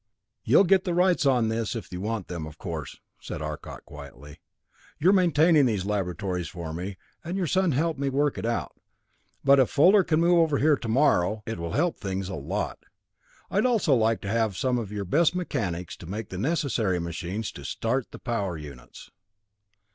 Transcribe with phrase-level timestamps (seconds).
[0.43, 4.39] "You'll get the rights on this if you want them, of course," said Arcot quietly.
[4.97, 8.75] "You're maintaining these laboratories for me, and your son helped me work it out.
[9.43, 12.79] But if Fuller can move over here tomorrow, it will help things a lot.
[13.51, 17.49] Also I'd like to have some of your best mechanics to make the necessary machines,
[17.51, 19.11] and to start the power units."